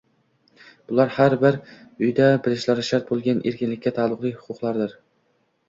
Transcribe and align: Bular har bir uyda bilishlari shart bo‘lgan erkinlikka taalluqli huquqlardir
Bular 0.91 1.13
har 1.17 1.35
bir 1.43 1.59
uyda 2.07 2.31
bilishlari 2.49 2.87
shart 2.89 3.07
bo‘lgan 3.13 3.45
erkinlikka 3.53 3.97
taalluqli 4.01 4.35
huquqlardir 4.43 5.01